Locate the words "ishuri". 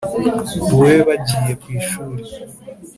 1.79-2.23